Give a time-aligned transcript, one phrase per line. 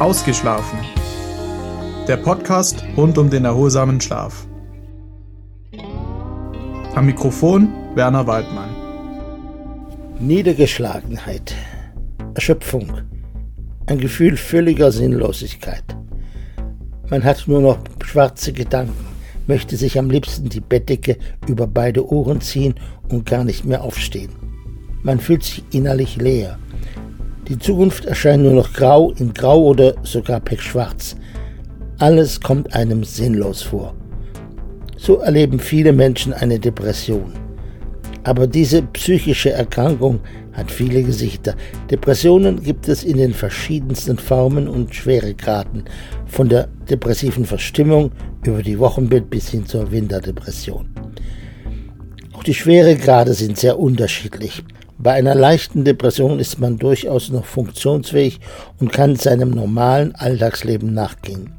[0.00, 0.78] Ausgeschlafen.
[2.08, 4.46] Der Podcast rund um den erholsamen Schlaf.
[6.94, 8.70] Am Mikrofon Werner Waldmann.
[10.18, 11.54] Niedergeschlagenheit,
[12.34, 13.02] Erschöpfung,
[13.84, 15.84] ein Gefühl völliger Sinnlosigkeit.
[17.10, 19.04] Man hat nur noch schwarze Gedanken,
[19.46, 22.74] möchte sich am liebsten die Bettdecke über beide Ohren ziehen
[23.10, 24.32] und gar nicht mehr aufstehen.
[25.02, 26.58] Man fühlt sich innerlich leer,
[27.50, 31.16] die Zukunft erscheint nur noch grau, in grau oder sogar pechschwarz.
[31.98, 33.92] Alles kommt einem sinnlos vor.
[34.96, 37.32] So erleben viele Menschen eine Depression.
[38.22, 40.20] Aber diese psychische Erkrankung
[40.52, 41.56] hat viele Gesichter.
[41.90, 45.84] Depressionen gibt es in den verschiedensten Formen und Schweregraden,
[46.26, 48.12] von der depressiven Verstimmung
[48.46, 50.88] über die Wochenbett bis hin zur Winterdepression.
[52.32, 54.62] Auch die Schweregrade sind sehr unterschiedlich.
[55.02, 58.38] Bei einer leichten Depression ist man durchaus noch funktionsfähig
[58.80, 61.50] und kann seinem normalen Alltagsleben nachgehen,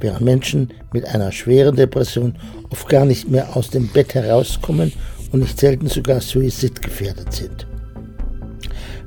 [0.00, 2.34] während Menschen mit einer schweren Depression
[2.68, 4.92] oft gar nicht mehr aus dem Bett herauskommen
[5.32, 7.66] und nicht selten sogar suizidgefährdet sind.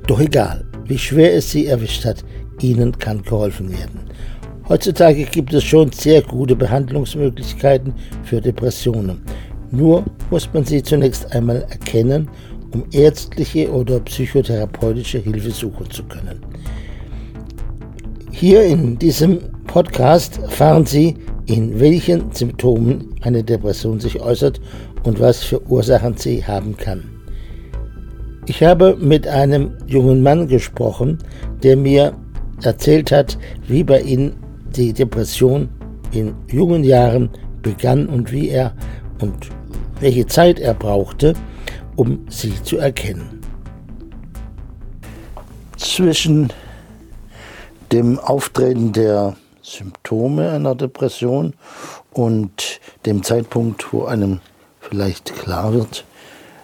[0.07, 2.25] Doch egal, wie schwer es sie erwischt hat,
[2.59, 4.09] ihnen kann geholfen werden.
[4.67, 9.21] Heutzutage gibt es schon sehr gute Behandlungsmöglichkeiten für Depressionen.
[9.69, 12.27] Nur muss man sie zunächst einmal erkennen
[12.73, 16.41] um ärztliche oder psychotherapeutische Hilfe suchen zu können.
[18.31, 21.15] Hier in diesem Podcast erfahren Sie,
[21.47, 24.59] in welchen Symptomen eine Depression sich äußert
[25.03, 27.03] und was für Ursachen sie haben kann.
[28.45, 31.17] Ich habe mit einem jungen Mann gesprochen,
[31.63, 32.13] der mir
[32.63, 33.37] erzählt hat,
[33.67, 34.33] wie bei ihm
[34.75, 35.69] die Depression
[36.11, 37.29] in jungen Jahren
[37.61, 38.73] begann und wie er
[39.21, 39.49] und
[39.99, 41.33] welche Zeit er brauchte,
[41.97, 43.41] um sie zu erkennen.
[45.75, 46.53] Zwischen
[47.91, 51.53] dem Auftreten der Symptome einer Depression
[52.13, 54.39] und dem Zeitpunkt, wo einem
[54.79, 56.05] vielleicht klar wird,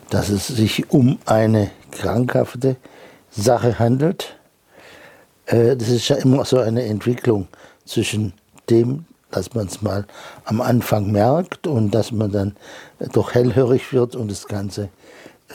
[0.10, 2.78] dass es sich um eine krankhafte
[3.32, 4.38] Sache handelt.
[5.46, 7.48] Äh, das ist ja immer so eine Entwicklung
[7.86, 8.34] zwischen
[8.70, 10.06] dem, dass man es mal
[10.46, 12.56] am Anfang merkt und dass man dann
[13.14, 14.90] doch hellhörig wird und das Ganze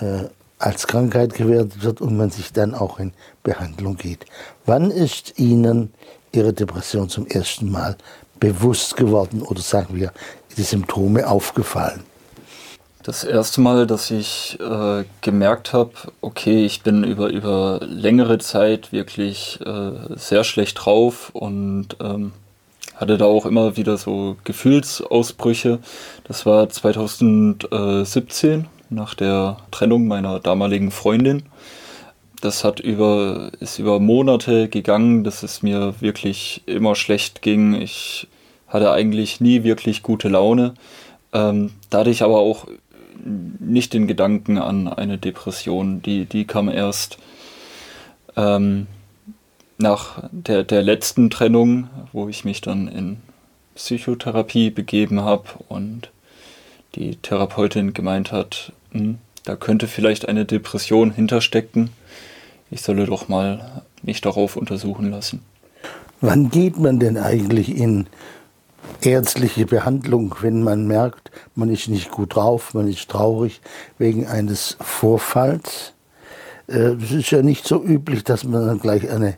[0.01, 0.29] äh,
[0.59, 4.25] als Krankheit gewertet wird und man sich dann auch in Behandlung geht.
[4.67, 5.93] Wann ist Ihnen
[6.33, 7.97] Ihre Depression zum ersten Mal
[8.41, 10.13] bewusst geworden oder sagen wir
[10.57, 12.03] die Symptome aufgefallen?
[13.03, 18.93] Das erste Mal, dass ich äh, gemerkt habe, okay, ich bin über, über längere Zeit
[18.93, 22.33] wirklich äh, sehr schlecht drauf und ähm,
[22.97, 25.79] hatte da auch immer wieder so Gefühlsausbrüche.
[26.25, 31.45] Das war 2017 nach der Trennung meiner damaligen Freundin.
[32.41, 37.75] Das hat über, ist über Monate gegangen, dass es mir wirklich immer schlecht ging.
[37.75, 38.29] Ich
[38.69, 40.75] hatte eigentlich nie wirklich gute Laune.
[41.33, 42.67] Ähm, da hatte ich aber auch
[43.25, 46.01] nicht den Gedanken an eine Depression.
[46.03, 47.19] Die, die kam erst
[48.37, 48.87] ähm,
[49.79, 53.19] nach der, der letzten Trennung, wo ich mich dann in
[53.75, 56.11] Psychotherapie begeben habe und
[56.95, 58.73] die Therapeutin gemeint hat,
[59.45, 61.91] da könnte vielleicht eine Depression hinterstecken.
[62.71, 65.43] Ich solle doch mal mich darauf untersuchen lassen.
[66.21, 68.07] Wann geht man denn eigentlich in
[69.03, 73.61] ärztliche Behandlung, wenn man merkt, man ist nicht gut drauf, man ist traurig
[73.99, 75.95] wegen eines Vorfalls?
[76.67, 79.37] Äh, es ist ja nicht so üblich, dass man dann gleich eine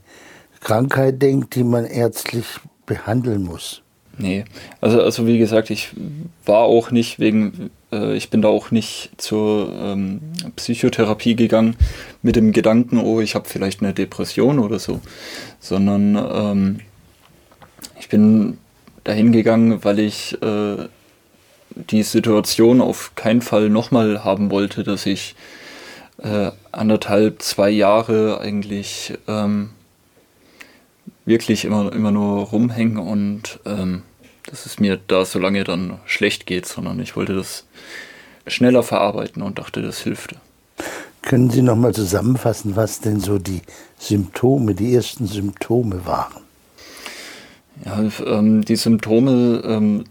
[0.61, 2.47] Krankheit denkt, die man ärztlich
[2.87, 3.83] behandeln muss.
[4.19, 4.45] Nee,
[4.81, 5.91] also, also wie gesagt, ich
[6.45, 10.21] war auch nicht wegen, äh, ich bin da auch nicht zur ähm,
[10.57, 11.77] Psychotherapie gegangen
[12.23, 15.01] mit dem Gedanken, oh, ich habe vielleicht eine Depression oder so,
[15.59, 16.81] sondern ähm,
[17.99, 18.59] ich bin
[19.05, 20.89] dahin gegangen, weil ich äh,
[21.75, 25.35] die Situation auf keinen Fall nochmal haben wollte, dass ich
[26.23, 29.71] äh, anderthalb, zwei Jahre eigentlich ähm,
[31.31, 34.03] wirklich immer, immer nur rumhängen und ähm,
[34.47, 37.65] dass es mir da so lange dann schlecht geht, sondern ich wollte das
[38.47, 40.35] schneller verarbeiten und dachte, das hilft.
[41.23, 43.63] Können Sie noch mal zusammenfassen, was denn so die
[43.99, 46.43] Symptome, die ersten Symptome waren?
[47.85, 50.05] Ja, ähm, die Symptome ähm,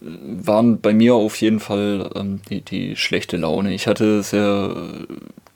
[0.00, 3.74] waren bei mir auf jeden Fall ähm, die, die schlechte Laune.
[3.74, 5.06] Ich hatte sehr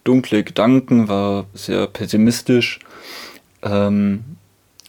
[0.03, 2.81] dunkle Gedanken, war sehr pessimistisch,
[3.63, 4.25] ähm,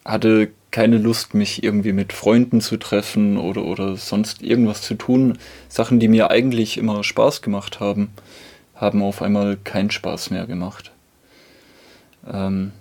[0.05, 5.37] hatte keine Lust, mich irgendwie mit Freunden zu treffen oder, oder sonst irgendwas zu tun.
[5.67, 8.09] Sachen, die mir eigentlich immer Spaß gemacht haben,
[8.75, 10.91] haben auf einmal keinen Spaß mehr gemacht.
[12.31, 12.71] Ähm,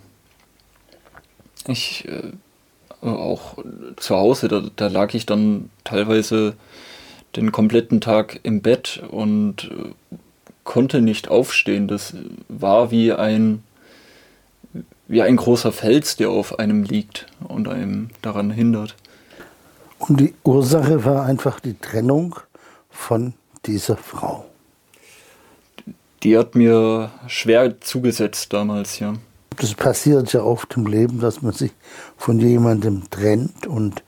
[1.67, 3.59] ich äh, auch
[3.97, 6.55] zu Hause, da, da, lag ich dann teilweise
[7.37, 10.17] den kompletten Tag im Bett und äh,
[10.65, 11.89] konnte nicht aufstehen.
[11.89, 12.15] Das
[12.49, 13.63] war wie ein,
[15.09, 18.97] wie ein großer Fels, der auf einem liegt und einem daran hindert.
[19.99, 22.37] Und die Ursache war einfach die Trennung
[22.91, 23.35] von
[23.67, 24.47] dieser Frau.
[26.23, 29.15] Die hat mir schwer zugesetzt damals, ja.
[29.57, 31.73] Das passiert ja oft im Leben, dass man sich
[32.17, 34.03] von jemandem trennt und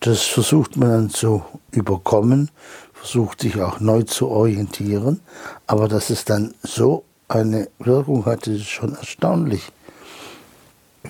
[0.00, 1.42] das versucht man dann zu
[1.72, 2.50] überkommen,
[2.92, 5.20] versucht sich auch neu zu orientieren,
[5.66, 9.72] aber dass es dann so eine Wirkung hatte, ist schon erstaunlich.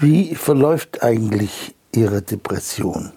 [0.00, 3.12] Wie verläuft eigentlich Ihre Depression?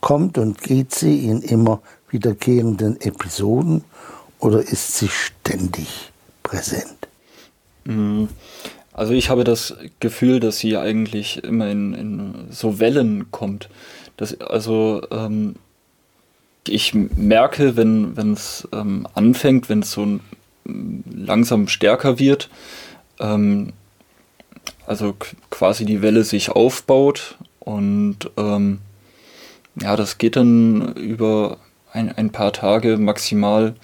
[0.00, 1.80] Kommt und geht sie in immer
[2.10, 3.84] wiederkehrenden Episoden
[4.40, 6.12] oder ist sie ständig
[6.42, 7.08] präsent?
[7.84, 8.28] Mhm.
[8.92, 13.68] Also ich habe das Gefühl, dass sie eigentlich immer in, in so Wellen kommt.
[14.16, 15.56] Das, also ähm,
[16.66, 20.18] ich merke, wenn es ähm, anfängt, wenn es so
[20.64, 22.48] langsam stärker wird,
[23.20, 23.74] ähm,
[24.86, 25.14] also
[25.50, 28.78] quasi die Welle sich aufbaut und ähm,
[29.80, 31.58] ja, das geht dann über
[31.92, 33.74] ein, ein paar Tage maximal,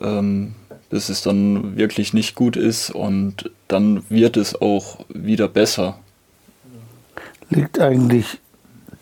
[0.00, 0.54] ähm,
[0.90, 5.98] bis es dann wirklich nicht gut ist und dann wird es auch wieder besser.
[7.50, 8.38] Liegt eigentlich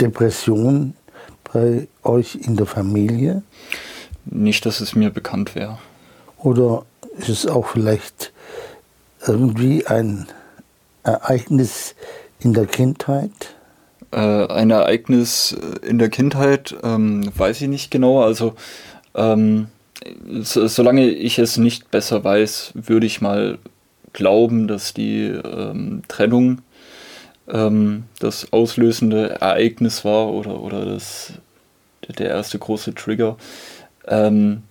[0.01, 0.95] Depression
[1.53, 3.43] bei euch in der Familie?
[4.25, 5.79] Nicht, dass es mir bekannt wäre.
[6.39, 6.85] Oder
[7.19, 8.33] ist es auch vielleicht
[9.27, 10.27] irgendwie ein
[11.05, 11.95] Ereignis
[12.41, 13.55] in der Kindheit?
[14.11, 18.23] Äh, ein Ereignis in der Kindheit ähm, weiß ich nicht genau.
[18.23, 18.55] Also
[19.15, 19.69] ähm,
[20.41, 23.59] so, solange ich es nicht besser weiß, würde ich mal
[24.13, 26.63] glauben, dass die ähm, Trennung
[27.49, 31.33] ähm, das auslösende Ereignis war oder, oder das,
[32.19, 33.37] der erste große Trigger.
[34.07, 34.63] Ähm,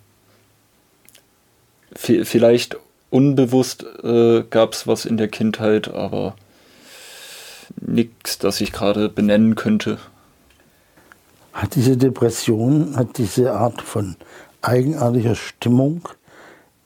[1.95, 2.77] vielleicht
[3.13, 6.35] unbewusst äh, gab es was in der Kindheit, aber
[7.79, 9.99] nichts, das ich gerade benennen könnte.
[11.53, 14.15] Hat diese Depression, hat diese Art von
[14.63, 16.09] eigenartiger Stimmung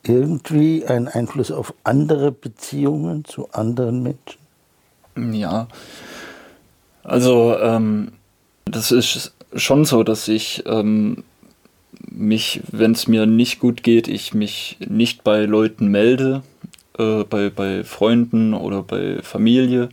[0.03, 5.33] irgendwie einen Einfluss auf andere Beziehungen zu anderen Menschen?
[5.33, 5.67] Ja,
[7.03, 8.11] also ähm,
[8.65, 11.23] das ist schon so, dass ich ähm,
[12.09, 16.43] mich, wenn es mir nicht gut geht, ich mich nicht bei Leuten melde,
[16.97, 19.89] äh, bei, bei Freunden oder bei Familie.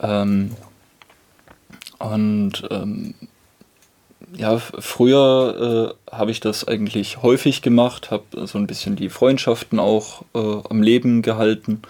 [0.00, 0.52] Ähm,
[1.98, 3.14] und ähm,
[4.36, 9.78] ja, früher äh, habe ich das eigentlich häufig gemacht, habe so ein bisschen die Freundschaften
[9.78, 11.82] auch äh, am Leben gehalten.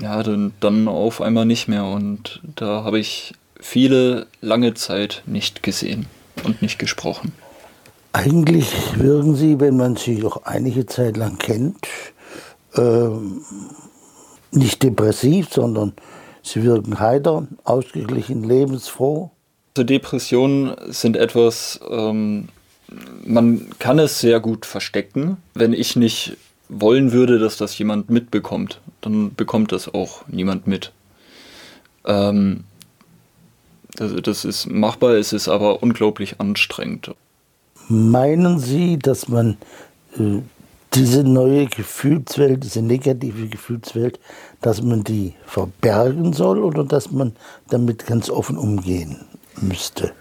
[0.00, 5.62] Ja, dann, dann auf einmal nicht mehr und da habe ich viele lange Zeit nicht
[5.62, 6.06] gesehen
[6.44, 7.32] und nicht gesprochen.
[8.12, 8.68] Eigentlich
[8.98, 11.88] wirken Sie, wenn man Sie doch einige Zeit lang kennt,
[12.74, 13.08] äh,
[14.50, 15.94] nicht depressiv, sondern
[16.42, 19.30] Sie wirken heiter, ausgeglichen, lebensfroh.
[19.74, 22.48] Also Depressionen sind etwas, ähm,
[23.24, 25.38] man kann es sehr gut verstecken.
[25.54, 26.36] Wenn ich nicht
[26.68, 30.92] wollen würde, dass das jemand mitbekommt, dann bekommt das auch niemand mit.
[32.04, 32.64] Ähm,
[33.94, 37.12] das, das ist machbar, es ist aber unglaublich anstrengend.
[37.92, 39.58] Meinen Sie, dass man
[40.18, 40.38] äh,
[40.94, 44.18] diese neue Gefühlswelt, diese negative Gefühlswelt,
[44.62, 47.36] dass man die verbergen soll oder dass man
[47.68, 49.18] damit ganz offen umgehen
[49.60, 50.12] müsste?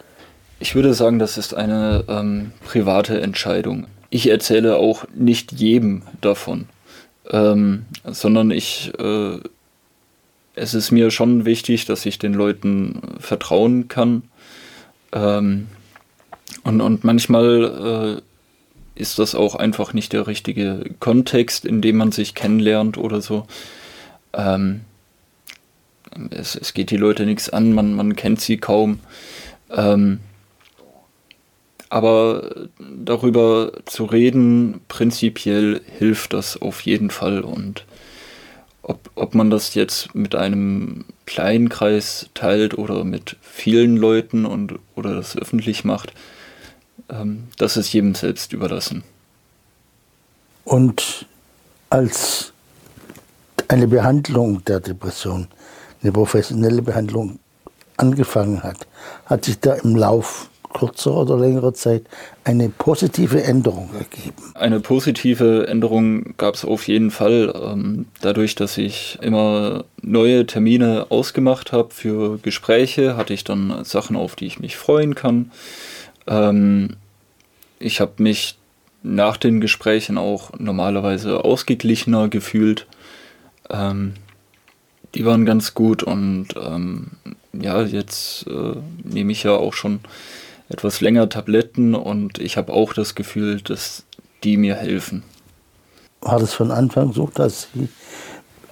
[0.59, 3.87] Ich würde sagen, das ist eine ähm, private Entscheidung.
[4.09, 6.67] Ich erzähle auch nicht jedem davon,
[7.29, 9.39] ähm, sondern ich, äh,
[10.55, 14.23] es ist mir schon wichtig, dass ich den Leuten vertrauen kann.
[15.13, 15.67] Ähm,
[16.63, 22.12] und, und manchmal äh, ist das auch einfach nicht der richtige Kontext, in dem man
[22.12, 23.48] sich kennenlernt oder so.
[24.34, 24.81] Ähm,
[26.29, 29.00] es, es, geht die Leute nichts an, man, man kennt sie kaum.
[29.70, 30.20] Ähm,
[31.89, 37.41] aber darüber zu reden, prinzipiell hilft das auf jeden Fall.
[37.41, 37.86] Und
[38.81, 44.79] ob, ob man das jetzt mit einem kleinen Kreis teilt oder mit vielen Leuten und
[44.96, 46.13] oder das öffentlich macht,
[47.58, 49.03] das ist jedem selbst überlassen.
[50.63, 51.25] Und
[51.89, 52.53] als
[53.67, 55.48] eine Behandlung der Depression,
[56.01, 57.39] eine professionelle Behandlung
[57.98, 58.88] angefangen hat,
[59.25, 62.03] hat sich da im Lauf kürzer oder längerer Zeit
[62.43, 64.53] eine positive Änderung ergeben?
[64.55, 67.53] Eine positive Änderung gab es auf jeden Fall.
[67.55, 74.15] Ähm, dadurch, dass ich immer neue Termine ausgemacht habe für Gespräche, hatte ich dann Sachen,
[74.15, 75.51] auf die ich mich freuen kann.
[76.27, 76.95] Ähm,
[77.79, 78.57] ich habe mich
[79.03, 82.87] nach den Gesprächen auch normalerweise ausgeglichener gefühlt.
[83.69, 84.13] Ähm,
[85.15, 87.07] die waren ganz gut und ähm,
[87.53, 89.99] ja, jetzt äh, nehme ich ja auch schon
[90.69, 94.05] etwas länger Tabletten und ich habe auch das Gefühl, dass
[94.43, 95.23] die mir helfen.
[96.21, 97.89] War das von Anfang so, dass Sie,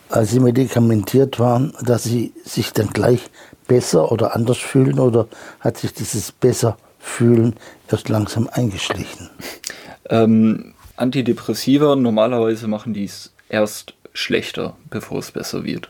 [0.10, 3.22] als Sie medikamentiert waren, dass Sie sich dann gleich
[3.68, 5.28] besser oder anders fühlen oder
[5.60, 7.56] hat sich dieses besser fühlen
[7.90, 9.30] erst langsam eingeschlichen?
[10.10, 15.90] Ähm, Antidepressiva normalerweise machen dies erst schlechter, bevor es besser wird.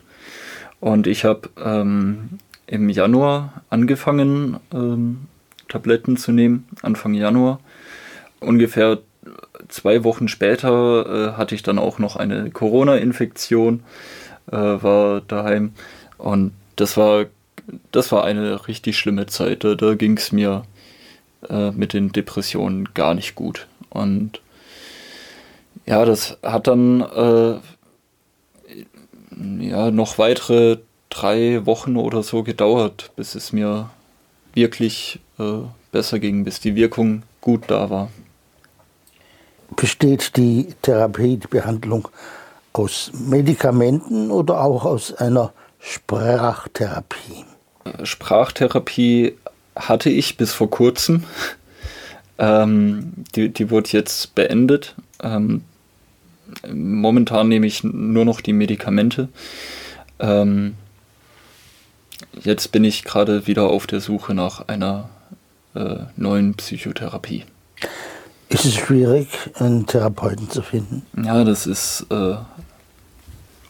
[0.78, 5.26] Und ich habe ähm, im Januar angefangen, ähm,
[5.68, 7.60] Tabletten zu nehmen, Anfang Januar.
[8.40, 8.98] Ungefähr
[9.68, 13.82] zwei Wochen später äh, hatte ich dann auch noch eine Corona-Infektion,
[14.50, 15.72] äh, war daheim.
[16.18, 17.26] Und das war,
[17.92, 19.64] das war eine richtig schlimme Zeit.
[19.64, 20.62] Da, da ging es mir
[21.48, 23.66] äh, mit den Depressionen gar nicht gut.
[23.88, 24.40] Und
[25.86, 27.58] ja, das hat dann äh,
[29.64, 30.78] ja, noch weitere
[31.08, 33.90] drei Wochen oder so gedauert, bis es mir
[34.54, 38.10] wirklich äh, besser ging, bis die Wirkung gut da war.
[39.76, 42.08] Besteht die Therapie, die Behandlung
[42.72, 47.44] aus Medikamenten oder auch aus einer Sprachtherapie?
[48.02, 49.36] Sprachtherapie
[49.76, 51.24] hatte ich bis vor kurzem.
[52.38, 54.94] Ähm, die, die wurde jetzt beendet.
[55.22, 55.62] Ähm,
[56.72, 59.28] momentan nehme ich nur noch die Medikamente.
[60.18, 60.74] Ähm,
[62.42, 65.10] jetzt bin ich gerade wieder auf der Suche nach einer
[65.74, 67.44] äh, neuen Psychotherapie.
[68.48, 71.06] Ist es schwierig, einen Therapeuten zu finden?
[71.24, 72.34] Ja, das ist äh,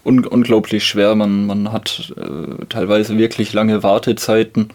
[0.04, 1.14] un unglaublich schwer.
[1.14, 4.70] Man, man hat äh, teilweise wirklich lange Wartezeiten.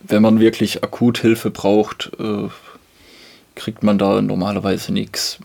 [0.00, 2.48] Wenn man wirklich akut Hilfe braucht, äh,
[3.54, 5.38] kriegt man da normalerweise nichts.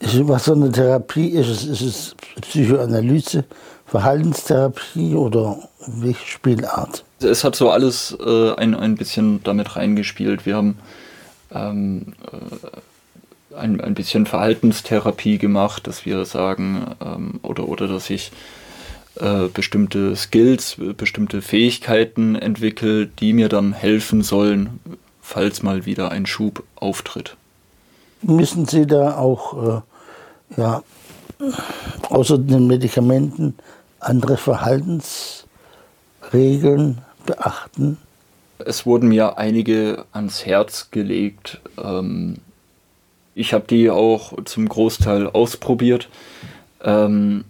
[0.00, 3.44] Was so eine Therapie ist, ist, ist es Psychoanalyse,
[3.86, 7.04] Verhaltenstherapie oder welche Spielart?
[7.20, 10.46] Es hat so alles äh, ein, ein bisschen damit reingespielt.
[10.46, 10.78] Wir haben
[11.52, 18.30] ähm, äh, ein, ein bisschen Verhaltenstherapie gemacht, dass wir sagen, ähm, oder, oder dass ich
[19.20, 24.80] äh, bestimmte Skills, bestimmte Fähigkeiten entwickle, die mir dann helfen sollen,
[25.20, 27.36] falls mal wieder ein Schub auftritt.
[28.22, 29.82] Müssen Sie da auch,
[30.56, 30.82] äh, ja,
[32.08, 33.56] außer den Medikamenten
[34.00, 37.98] andere Verhaltensregeln beachten?
[38.58, 41.60] Es wurden mir einige ans Herz gelegt.
[41.80, 42.38] Ähm,
[43.34, 46.08] ich habe die auch zum Großteil ausprobiert.
[46.82, 47.44] Ähm,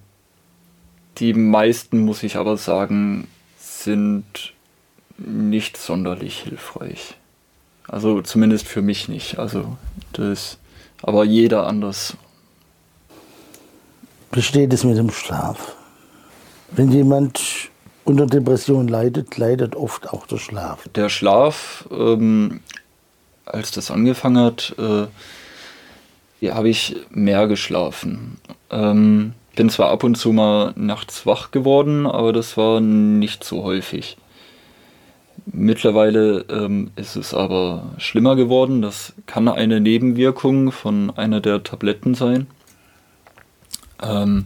[1.21, 4.53] die meisten, muss ich aber sagen, sind
[5.19, 7.15] nicht sonderlich hilfreich.
[7.87, 9.39] Also zumindest für mich nicht.
[9.39, 9.77] Also
[10.13, 10.59] das,
[11.03, 12.17] aber jeder anders.
[14.31, 15.75] Besteht es mit dem Schlaf?
[16.71, 17.41] Wenn jemand
[18.05, 20.89] unter Depression leidet, leidet oft auch der Schlaf.
[20.95, 22.61] Der Schlaf, ähm,
[23.47, 25.07] als das angefangen hat, äh,
[26.51, 28.39] habe ich mehr geschlafen.
[28.71, 33.65] Ähm, bin zwar ab und zu mal nachts wach geworden, aber das war nicht so
[33.65, 34.17] häufig.
[35.47, 38.83] Mittlerweile ähm, ist es aber schlimmer geworden.
[38.83, 42.47] Das kann eine Nebenwirkung von einer der Tabletten sein.
[44.01, 44.45] Ähm,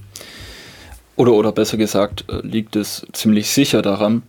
[1.16, 4.22] oder, oder besser gesagt, äh, liegt es ziemlich sicher daran.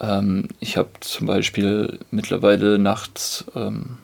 [0.00, 3.98] Ähm, ich habe zum Beispiel mittlerweile nachts ähm,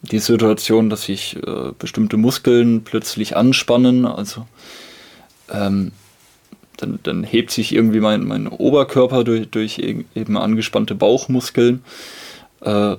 [0.00, 4.06] die Situation, dass sich äh, bestimmte Muskeln plötzlich anspannen.
[4.06, 4.46] Also
[5.52, 5.92] ähm,
[6.76, 11.84] dann, dann, hebt sich irgendwie mein, mein Oberkörper durch, durch eben angespannte Bauchmuskeln.
[12.62, 12.96] Äh,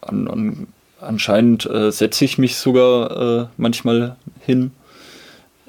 [0.00, 0.66] an, an,
[1.00, 4.70] anscheinend äh, setze ich mich sogar äh, manchmal hin.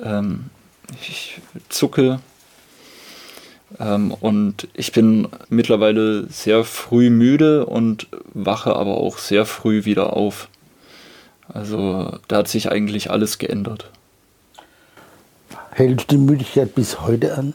[0.01, 0.45] Ähm,
[1.01, 1.39] ich
[1.69, 2.19] zucke.
[3.79, 10.13] Ähm, und ich bin mittlerweile sehr früh müde und wache aber auch sehr früh wieder
[10.13, 10.49] auf.
[11.47, 13.89] Also da hat sich eigentlich alles geändert.
[15.79, 17.53] Hält die Müdigkeit bis heute an?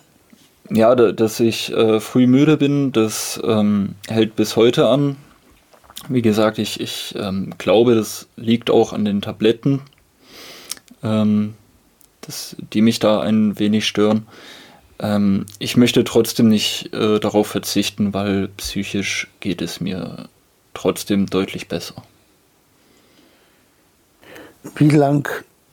[0.70, 5.16] Ja, dass ich äh, früh müde bin, das ähm, hält bis heute an.
[6.08, 9.82] Wie gesagt, ich, ich ähm, glaube, das liegt auch an den Tabletten.
[11.02, 11.52] Ähm,
[12.22, 14.26] das, die mich da ein wenig stören.
[15.00, 20.30] Ähm, ich möchte trotzdem nicht äh, darauf verzichten, weil psychisch geht es mir
[20.72, 22.02] trotzdem deutlich besser.
[24.76, 25.28] Wie lang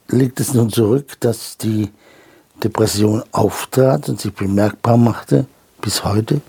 [0.09, 1.87] liegt es nun zurück, dass die
[2.63, 5.45] Depression auftrat und sich bemerkbar machte
[5.81, 6.41] bis heute?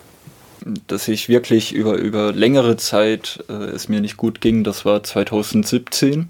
[0.87, 5.03] Dass ich wirklich über, über längere Zeit äh, es mir nicht gut ging, das war
[5.03, 6.29] 2017.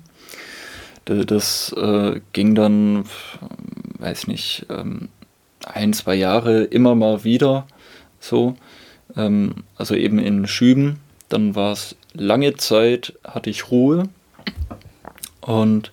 [1.04, 3.04] Das äh, ging dann,
[3.98, 5.08] weiß nicht, ähm,
[5.66, 7.66] ein, zwei Jahre immer mal wieder
[8.20, 8.56] so.
[9.16, 11.00] Ähm, also eben in Schüben.
[11.28, 14.08] Dann war es lange Zeit, hatte ich Ruhe.
[15.40, 15.92] Und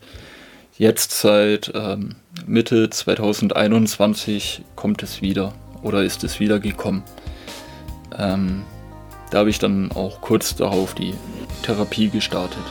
[0.78, 2.16] jetzt seit ähm,
[2.46, 7.04] Mitte 2021 kommt es wieder oder ist es wieder gekommen.
[8.18, 8.64] Ähm,
[9.32, 11.14] da habe ich dann auch kurz darauf die
[11.64, 12.64] Therapie gestartet.